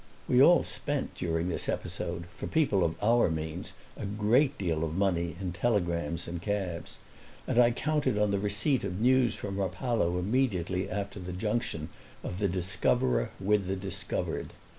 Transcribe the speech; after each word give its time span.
We 0.27 0.41
all 0.41 0.63
spent 0.63 1.13
during 1.13 1.47
this 1.47 1.69
episode, 1.69 2.23
for 2.35 2.47
people 2.47 2.83
of 2.83 2.95
our 3.03 3.29
means, 3.29 3.73
a 3.95 4.07
great 4.07 4.57
deal 4.57 4.83
of 4.83 4.95
money 4.95 5.35
in 5.39 5.51
telegrams 5.53 6.27
and 6.27 6.41
cabs, 6.41 6.97
and 7.45 7.59
I 7.59 7.69
counted 7.69 8.17
on 8.17 8.31
the 8.31 8.39
receipt 8.39 8.83
of 8.83 8.99
news 8.99 9.35
from 9.35 9.57
Rapallo 9.59 10.17
immediately 10.17 10.89
after 10.89 11.19
the 11.19 11.33
junction 11.33 11.89
of 12.23 12.39
the 12.39 12.47
discoverer 12.47 13.29
with 13.39 13.67
the 13.67 13.75
discovered. 13.75 14.53